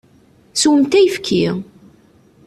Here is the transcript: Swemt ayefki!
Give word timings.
Swemt 0.59 0.93
ayefki! 0.99 1.39